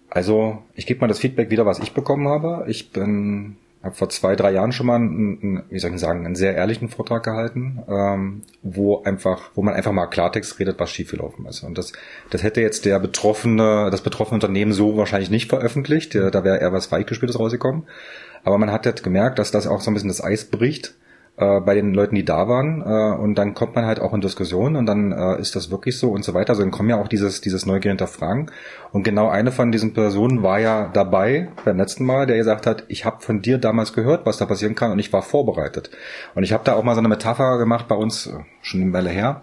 [0.08, 2.64] Also ich gebe mal das Feedback wieder, was ich bekommen habe.
[2.68, 6.34] Ich bin habe vor zwei, drei Jahren schon mal einen, wie soll ich sagen, einen
[6.34, 11.46] sehr ehrlichen Vortrag gehalten, ähm, wo einfach, wo man einfach mal Klartext redet, was schiefgelaufen
[11.46, 11.62] ist.
[11.62, 11.92] Und das,
[12.28, 16.14] das hätte jetzt der betroffene, das betroffene Unternehmen so wahrscheinlich nicht veröffentlicht.
[16.14, 17.84] Da wäre eher was Weichgespieltes rausgekommen.
[18.44, 20.94] Aber man hat jetzt gemerkt, dass das auch so ein bisschen das Eis bricht
[21.40, 22.82] äh, bei den Leuten, die da waren.
[22.82, 25.98] Äh, und dann kommt man halt auch in Diskussionen und dann äh, ist das wirklich
[25.98, 26.50] so und so weiter.
[26.50, 28.50] Also dann kommen ja auch dieses, dieses Neugier hinterfragen.
[28.92, 32.84] Und genau eine von diesen Personen war ja dabei beim letzten Mal, der gesagt hat,
[32.88, 35.90] ich habe von dir damals gehört, was da passieren kann und ich war vorbereitet.
[36.34, 38.92] Und ich habe da auch mal so eine Metapher gemacht bei uns, äh, schon eine
[38.92, 39.40] Weile her.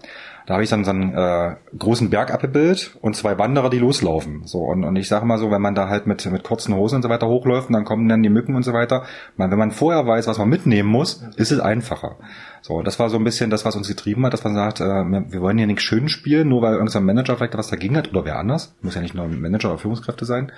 [0.48, 4.46] Da habe ich dann so einen äh, großen Berg abgebildet und zwei Wanderer, die loslaufen.
[4.46, 6.96] So und, und ich sage mal so, wenn man da halt mit mit kurzen Hosen
[6.96, 9.04] und so weiter hochläuft, dann kommen dann die Mücken und so weiter.
[9.36, 12.16] Man, wenn man vorher weiß, was man mitnehmen muss, ist es einfacher.
[12.62, 14.84] So, das war so ein bisschen das, was uns getrieben hat, dass man sagt, äh,
[14.84, 18.24] wir wollen hier nicht schön spielen, nur weil irgendein Manager vielleicht was dagegen hat oder
[18.24, 18.74] wer anders.
[18.80, 20.50] Muss ja nicht nur Manager oder Führungskräfte sein.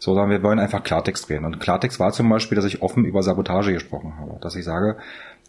[0.00, 1.44] So, sondern wir wollen einfach Klartext reden.
[1.44, 4.40] Und Klartext war zum Beispiel, dass ich offen über Sabotage gesprochen habe.
[4.40, 4.96] Dass ich sage,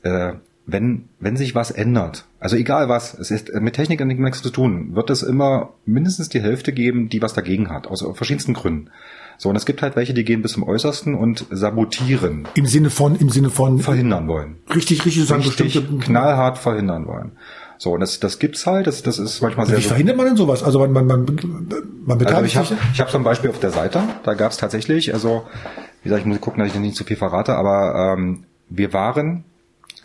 [0.04, 0.34] äh,
[0.68, 4.96] wenn, wenn sich was ändert, also egal was, es ist mit Technik nichts zu tun,
[4.96, 8.90] wird es immer mindestens die Hälfte geben, die was dagegen hat, aus verschiedensten Gründen.
[9.38, 12.48] So, und es gibt halt welche, die gehen bis zum Äußersten und sabotieren.
[12.56, 13.80] Im Sinne von, im Sinne von.
[13.80, 14.58] Verhindern wollen.
[14.74, 17.32] Richtig, richtig, sagen richtig knallhart verhindern wollen.
[17.78, 19.78] So, und das, das gibt's halt, das, das ist manchmal sehr.
[19.78, 20.64] Wie verhindert man denn sowas?
[20.64, 21.26] Also man, man, man,
[22.06, 24.58] man beteiligt also ich habe ich hab so ein Beispiel auf der Seite, da gab's
[24.58, 25.44] tatsächlich, also,
[26.02, 29.46] wie gesagt, ich muss gucken, dass ich nicht zu viel verrate, aber ähm, wir waren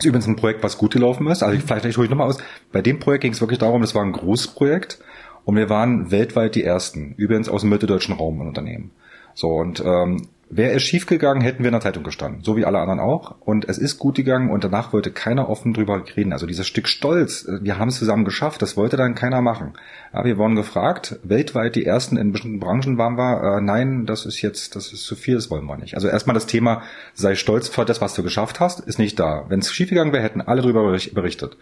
[0.02, 1.42] ist übrigens ein Projekt, was gut gelaufen ist.
[1.42, 2.38] Also vielleicht ich hole ich nochmal aus.
[2.72, 4.98] Bei dem Projekt ging es wirklich darum, das war ein Großprojekt
[5.44, 7.14] und wir waren weltweit die Ersten.
[7.16, 8.90] Übrigens aus dem mitteldeutschen Raum ein Unternehmen.
[9.34, 12.78] So, und ähm, Wäre es schiefgegangen, hätten wir in der Zeitung gestanden, so wie alle
[12.78, 13.36] anderen auch.
[13.40, 16.34] Und es ist gut gegangen und danach wollte keiner offen drüber reden.
[16.34, 19.72] Also dieses Stück Stolz, äh, wir haben es zusammen geschafft, das wollte dann keiner machen.
[20.12, 24.26] Ja, wir wurden gefragt, weltweit die ersten in bestimmten Branchen waren wir, äh, nein, das
[24.26, 25.94] ist jetzt, das ist zu viel, das wollen wir nicht.
[25.94, 26.82] Also erstmal das Thema,
[27.14, 29.46] sei stolz für das, was du geschafft hast, ist nicht da.
[29.48, 31.56] Wenn es schiefgegangen wäre, hätten alle drüber berichtet.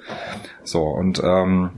[0.64, 1.70] So, und ähm,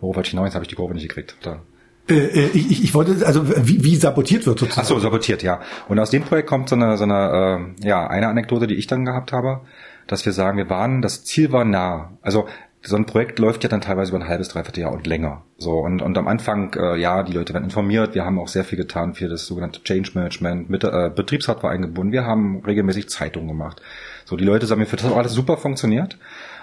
[0.00, 0.46] worauf wollte ich hinaus?
[0.46, 1.36] Jetzt habe ich die Kurve nicht gekriegt.
[1.42, 1.60] Da.
[2.08, 4.84] Äh, äh, ich, ich wollte, also wie, wie sabotiert wird sozusagen.
[4.84, 5.60] Ach so, sabotiert, ja.
[5.88, 8.86] Und aus dem Projekt kommt so eine, so eine, äh, ja, eine Anekdote, die ich
[8.86, 9.60] dann gehabt habe,
[10.06, 12.12] dass wir sagen, wir waren, das Ziel war nah.
[12.22, 12.46] Also
[12.82, 15.42] so ein Projekt läuft ja dann teilweise über ein halbes, dreiviertel Jahr und länger.
[15.58, 18.14] So und, und am Anfang, äh, ja, die Leute werden informiert.
[18.14, 20.70] Wir haben auch sehr viel getan für das sogenannte Change Management.
[20.70, 22.12] Mit, äh, Betriebsrat war eingebunden.
[22.12, 23.82] Wir haben regelmäßig Zeitungen gemacht.
[24.24, 26.16] So die Leute sagen mir, das hat alles super funktioniert.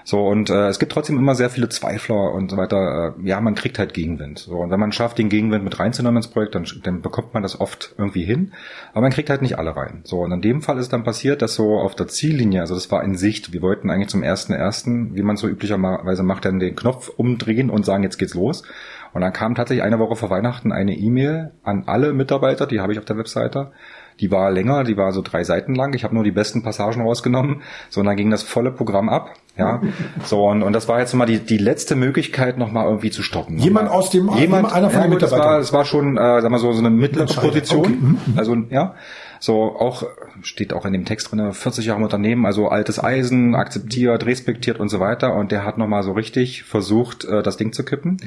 [0.10, 3.14] So, und äh, es gibt trotzdem immer sehr viele Zweifler und so weiter.
[3.20, 4.40] Äh, ja, man kriegt halt Gegenwind.
[4.40, 7.44] So, und wenn man schafft, den Gegenwind mit reinzunehmen ins Projekt, dann, dann bekommt man
[7.44, 8.54] das oft irgendwie hin.
[8.94, 10.04] Aber man kriegt halt nicht alle rein.
[10.06, 12.90] So, und in dem Fall ist dann passiert, dass so auf der Ziellinie, also das
[12.90, 16.60] war in Sicht, wir wollten eigentlich zum ersten ersten, wie man so üblicherweise macht, dann
[16.60, 18.64] den Knopf umdrehen und sagen, jetzt geht's los.
[19.12, 22.94] Und dann kam tatsächlich eine Woche vor Weihnachten eine E-Mail an alle Mitarbeiter, die habe
[22.94, 23.74] ich auf der Webseite,
[24.20, 25.94] die war länger, die war so drei Seiten lang.
[25.94, 27.62] Ich habe nur die besten Passagen rausgenommen.
[27.90, 29.34] So, und dann ging das volle Programm ab.
[29.58, 29.82] Ja,
[30.24, 33.24] so und, und das war jetzt mal die, die letzte Möglichkeit, noch mal irgendwie zu
[33.24, 33.58] stoppen.
[33.58, 35.40] Jemand aus dem, jemand, einer von ja, den Mitarbeitern.
[35.40, 37.80] Das war, das war schon, äh, sag mal so, so eine mittlere Position.
[37.80, 37.98] Okay.
[38.00, 38.38] Mhm, mhm.
[38.38, 38.94] Also ja,
[39.40, 40.04] so auch
[40.44, 44.80] steht auch in dem Text drin, 40 Jahre im Unternehmen, also altes Eisen, akzeptiert, respektiert
[44.80, 45.34] und so weiter.
[45.34, 48.18] Und der hat noch mal so richtig versucht, äh, das Ding zu kippen.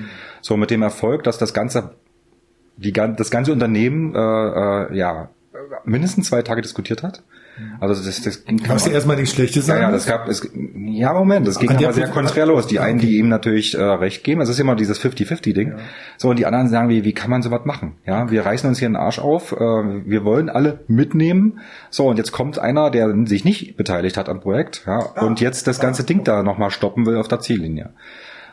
[0.41, 1.93] So mit dem Erfolg, dass das ganze
[2.77, 5.29] die, das ganze Unternehmen äh, äh, ja
[5.85, 7.23] mindestens zwei Tage diskutiert hat.
[7.81, 9.79] Also das, das ging Was ja erstmal nicht schlechte sein.
[9.79, 12.67] Ja, ja, das gab es ja Moment, das ging aber sehr konträr los.
[12.67, 15.69] Die einen, die ihm natürlich äh, recht geben, das ist immer dieses 50-50 Ding.
[15.71, 15.79] Ja.
[16.17, 17.97] So und die anderen sagen, wie wie kann man sowas machen?
[18.07, 21.61] Ja, wir reißen uns hier den Arsch auf, äh, wir wollen alle mitnehmen.
[21.91, 25.23] So und jetzt kommt einer, der sich nicht beteiligt hat am Projekt, ja, ja.
[25.23, 27.91] und jetzt das ganze Ding da nochmal stoppen will auf der Ziellinie.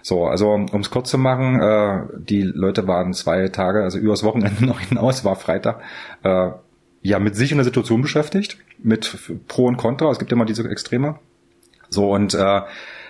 [0.02, 4.24] So, also um es kurz zu machen, äh, die Leute waren zwei Tage, also übers
[4.24, 5.82] Wochenende noch hinaus, war Freitag,
[6.24, 6.52] äh,
[7.08, 9.18] ja mit sich in der Situation beschäftigt, mit
[9.48, 10.10] Pro und Contra.
[10.12, 11.20] Es gibt immer diese Extreme.
[11.90, 12.62] So und äh,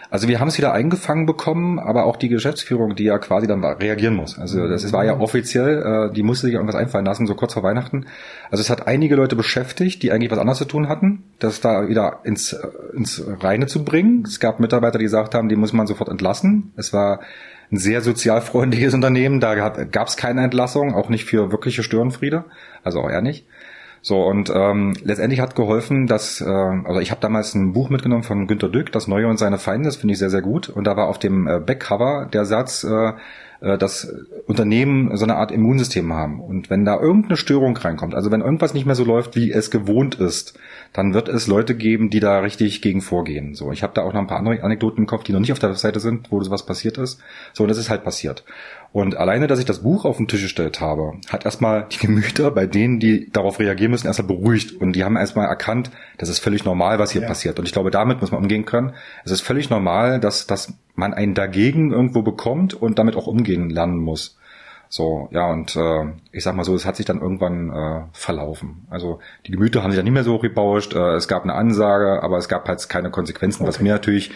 [0.10, 3.63] also wir haben es wieder eingefangen bekommen, aber auch die Geschäftsführung, die ja quasi dann
[3.63, 4.39] reagieren muss.
[4.39, 5.21] Also das war ja mhm.
[5.21, 8.05] offiziell, äh, die musste sich irgendwas einfallen lassen, so kurz vor Weihnachten.
[8.49, 11.89] Also es hat einige Leute beschäftigt, die eigentlich was anderes zu tun hatten, das da
[11.89, 14.23] wieder ins, äh, ins Reine zu bringen.
[14.25, 16.71] Es gab Mitarbeiter, die gesagt haben, die muss man sofort entlassen.
[16.77, 17.19] Es war
[17.69, 22.45] ein sehr sozialfreundliches Unternehmen, da gab es keine Entlassung, auch nicht für wirkliche Störenfriede,
[22.81, 23.45] also auch er nicht.
[24.01, 28.23] So, und ähm, letztendlich hat geholfen, dass, äh, also ich habe damals ein Buch mitgenommen
[28.23, 30.69] von Günter Dück, Das Neue und seine Feinde, das finde ich sehr, sehr gut.
[30.69, 33.13] Und da war auf dem äh, Backcover der Satz, äh,
[33.60, 34.13] äh, dass
[34.45, 36.39] Unternehmen so eine Art Immunsystem haben.
[36.39, 39.71] Und wenn da irgendeine Störung reinkommt, also wenn irgendwas nicht mehr so läuft, wie es
[39.71, 40.57] gewohnt ist,
[40.93, 43.55] dann wird es Leute geben, die da richtig gegen vorgehen.
[43.55, 45.51] So, ich habe da auch noch ein paar andere Anekdoten im Kopf, die noch nicht
[45.51, 47.19] auf der Webseite sind, wo sowas passiert ist.
[47.53, 48.43] So, und das ist halt passiert.
[48.93, 52.52] Und alleine, dass ich das Buch auf den Tisch gestellt habe, hat erstmal die Gemüter
[52.52, 54.80] bei denen, die darauf reagieren müssen, erstmal beruhigt.
[54.80, 57.28] Und die haben erstmal erkannt, das ist völlig normal, was hier ja.
[57.28, 57.60] passiert.
[57.60, 58.93] Und ich glaube, damit muss man umgehen können.
[59.23, 63.69] Es ist völlig normal, dass, dass man einen dagegen irgendwo bekommt und damit auch umgehen
[63.69, 64.38] lernen muss.
[64.89, 68.88] So, ja, und äh, ich sag mal so, es hat sich dann irgendwann äh, verlaufen.
[68.89, 72.23] Also die Gemüter haben sich dann nicht mehr so gebauscht, äh, es gab eine Ansage,
[72.23, 73.67] aber es gab halt keine Konsequenzen, okay.
[73.67, 74.32] was mir natürlich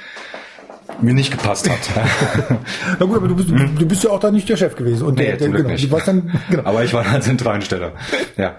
[1.01, 1.79] mir nicht gepasst hat.
[2.99, 5.05] Na gut, aber du bist, du bist ja auch da nicht der Chef gewesen.
[5.05, 5.85] Und nee, der, der, genau, nicht.
[5.85, 6.63] Du warst dann, genau.
[6.65, 7.93] Aber ich war an zentralen Stelle.
[8.37, 8.55] Ja.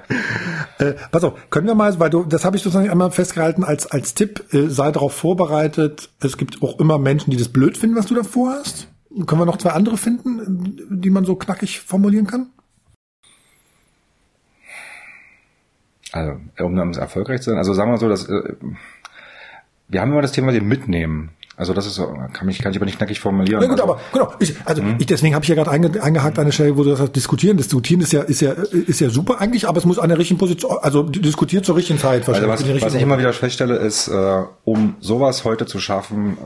[0.79, 3.87] Äh, pass auf, können wir mal, weil du, das habe ich sozusagen einmal festgehalten als,
[3.87, 6.11] als Tipp, äh, sei darauf vorbereitet.
[6.21, 8.89] Es gibt auch immer Menschen, die das blöd finden, was du davor hast.
[9.27, 12.49] Können wir noch zwei andere finden, die man so knackig formulieren kann?
[16.13, 18.55] Also, um dann erfolgreich zu sein, also sagen wir so, dass äh,
[19.89, 21.31] wir haben immer das Thema den mitnehmen.
[21.63, 23.63] Also das ist kann ich, kann ich aber nicht knackig formulieren.
[23.63, 24.33] Ja gut, also, aber genau.
[24.41, 24.97] Ich, also mhm.
[24.99, 27.15] ich, deswegen habe ich ja gerade einge, eingehakt an der Stelle, wo du das sagst,
[27.15, 27.57] diskutieren.
[27.57, 30.39] Diskutieren ist ja, ist ja, ist ja super eigentlich, aber es muss an der richtigen
[30.39, 34.43] Position, also diskutiert zur richtigen Zeit Also was, was ich immer wieder feststelle, ist, äh,
[34.65, 36.37] um sowas heute zu schaffen,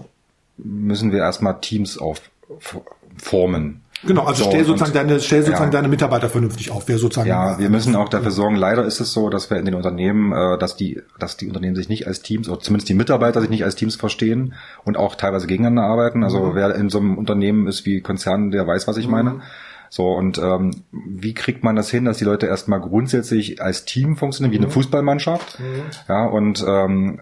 [0.58, 3.80] müssen wir erstmal Teams aufformen.
[4.04, 5.78] Genau, also so, stell sozusagen deine, stell sozusagen ja.
[5.78, 6.86] deine Mitarbeiter vernünftig auf.
[6.86, 8.56] Wer sozusagen ja, wir müssen auch dafür sorgen.
[8.56, 11.76] Leider ist es so, dass wir in den Unternehmen, äh, dass die, dass die Unternehmen
[11.76, 14.54] sich nicht als Teams oder zumindest die Mitarbeiter sich nicht als Teams verstehen
[14.84, 16.24] und auch teilweise gegeneinander arbeiten.
[16.24, 16.54] Also mhm.
[16.54, 19.12] wer in so einem Unternehmen ist wie Konzern, der weiß, was ich mhm.
[19.12, 19.40] meine.
[19.88, 24.16] So, und ähm, wie kriegt man das hin, dass die Leute erstmal grundsätzlich als Team
[24.16, 24.72] funktionieren, wie eine mhm.
[24.72, 25.58] Fußballmannschaft?
[25.60, 25.82] Mhm.
[26.08, 27.20] Ja, und ähm,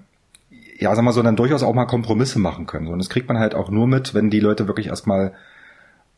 [0.78, 2.88] ja, sagen wir so, dann durchaus auch mal Kompromisse machen können.
[2.88, 5.34] Und das kriegt man halt auch nur mit, wenn die Leute wirklich erstmal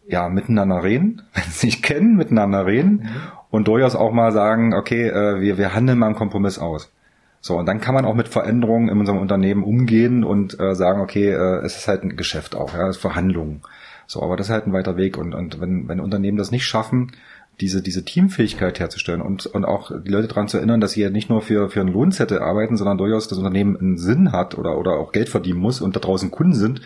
[0.08, 3.10] ja miteinander reden, wenn sie sich kennen, miteinander reden mhm.
[3.50, 6.92] und durchaus auch mal sagen, okay, äh, wir, wir handeln mal einen Kompromiss aus.
[7.40, 11.00] So, und dann kann man auch mit Veränderungen in unserem Unternehmen umgehen und äh, sagen,
[11.00, 13.62] okay, äh, es ist halt ein Geschäft auch, ja, es ist Verhandlungen.
[14.08, 15.16] So, aber das ist halt ein weiter Weg.
[15.16, 17.12] Und, und wenn, wenn Unternehmen das nicht schaffen,
[17.60, 21.10] diese, diese Teamfähigkeit herzustellen und, und auch die Leute daran zu erinnern, dass sie ja
[21.10, 24.76] nicht nur für, für einen Lohnzettel arbeiten, sondern durchaus das Unternehmen einen Sinn hat oder,
[24.76, 26.82] oder auch Geld verdienen muss und da draußen Kunden sind,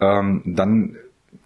[0.00, 0.96] ähm, dann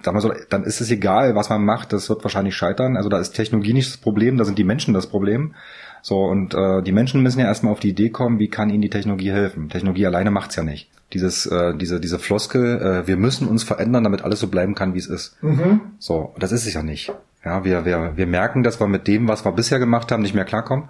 [0.05, 2.97] so, dann ist es egal, was man macht, das wird wahrscheinlich scheitern.
[2.97, 5.55] Also da ist Technologie nicht das Problem, da sind die Menschen das Problem.
[6.03, 8.83] So, und äh, die Menschen müssen ja erstmal auf die Idee kommen, wie kann ihnen
[8.83, 9.69] die Technologie helfen.
[9.69, 10.89] Technologie alleine macht's ja nicht.
[11.13, 14.95] Dieses, äh, diese, diese Floskel, äh, wir müssen uns verändern, damit alles so bleiben kann,
[14.95, 15.43] wie es ist.
[15.43, 15.81] Mhm.
[15.99, 17.13] So, das ist es ja nicht.
[17.45, 20.35] Ja, wir, wir, wir merken, dass wir mit dem, was wir bisher gemacht haben, nicht
[20.35, 20.89] mehr klarkommen.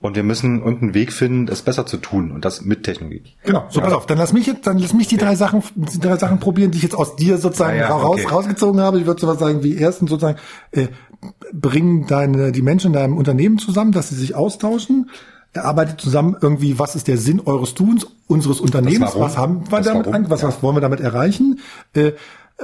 [0.00, 3.34] Und wir müssen irgendeinen Weg finden, es besser zu tun und das mit Technologie.
[3.44, 3.66] Genau.
[3.68, 3.86] So, ja.
[3.86, 4.06] pass auf.
[4.06, 6.78] Dann lass mich jetzt, dann lass mich die drei Sachen, die drei Sachen probieren, die
[6.78, 8.32] ich jetzt aus dir sozusagen ja, ja, raus, okay.
[8.32, 8.98] rausgezogen habe.
[8.98, 10.38] Ich würde sowas sagen wie erstens sozusagen,
[10.70, 10.88] äh,
[11.52, 15.10] bringen deine, die Menschen in deinem Unternehmen zusammen, dass sie sich austauschen.
[15.52, 19.86] Erarbeitet zusammen irgendwie, was ist der Sinn eures Tuns, unseres Unternehmens, was haben wir das
[19.86, 21.58] damit, an, was, was wollen wir damit erreichen?
[21.92, 22.12] Äh,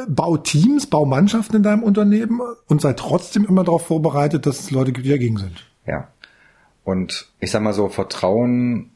[0.08, 4.70] bau Teams, bau Mannschaften in deinem Unternehmen und sei trotzdem immer darauf vorbereitet, dass es
[4.70, 5.64] Leute gibt, die dagegen sind.
[5.86, 6.08] Ja.
[6.86, 8.92] Und ich sag mal so, Vertrauen,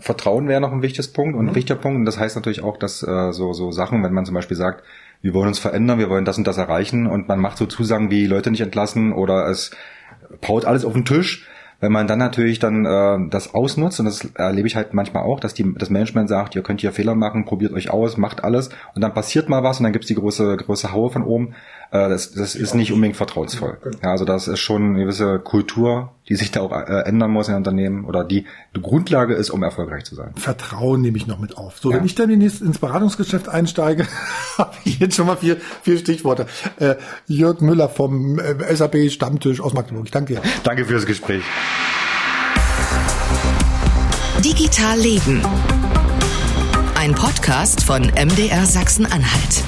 [0.00, 1.56] Vertrauen wäre noch ein wichtiges Punkt und ein mhm.
[1.56, 1.98] wichtiger Punkt.
[1.98, 4.82] Und das heißt natürlich auch, dass äh, so, so Sachen, wenn man zum Beispiel sagt,
[5.20, 8.10] wir wollen uns verändern, wir wollen das und das erreichen und man macht so Zusagen
[8.10, 9.72] wie Leute nicht entlassen oder es
[10.40, 11.46] baut alles auf den Tisch,
[11.80, 15.38] wenn man dann natürlich dann äh, das ausnutzt, und das erlebe ich halt manchmal auch,
[15.38, 18.70] dass die, das Management sagt, ihr könnt hier Fehler machen, probiert euch aus, macht alles
[18.94, 21.54] und dann passiert mal was und dann gibt's die große, große Haue von oben.
[21.90, 23.78] Äh, das, das ist nicht unbedingt vertrauensvoll.
[24.02, 27.48] Ja, also das ist schon eine gewisse Kultur, die sich da auch äh, ändern muss
[27.48, 28.46] in Unternehmen oder die
[28.76, 30.32] die Grundlage ist, um erfolgreich zu sein.
[30.36, 31.78] Vertrauen nehme ich noch mit auf.
[31.78, 31.96] So, ja.
[31.96, 34.06] wenn ich dann ins Beratungsgeschäft einsteige,
[34.58, 36.46] habe ich jetzt schon mal vier, vier Stichworte.
[36.78, 36.96] Äh,
[37.26, 40.04] Jörg Müller vom äh, SAP Stammtisch aus Magdeburg.
[40.04, 40.42] Ich danke dir.
[40.64, 41.42] Danke fürs Gespräch.
[44.44, 45.42] Digital Leben.
[46.96, 49.64] Ein Podcast von MDR Sachsen-Anhalt.